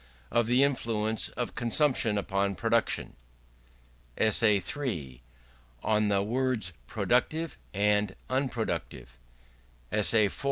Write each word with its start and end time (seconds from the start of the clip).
Of 0.31 0.47
the 0.47 0.63
Influence 0.63 1.29
of 1.37 1.53
Consumption 1.53 2.17
upon 2.17 2.55
Production 2.55 3.15
ESSAY 4.17 4.55
III. 4.75 5.21
On 5.83 6.07
the 6.07 6.23
Words 6.23 6.73
Productive 6.87 7.55
and 7.71 8.15
Unproductive 8.27 9.19
ESSAY 9.91 10.25
IV. 10.25 10.39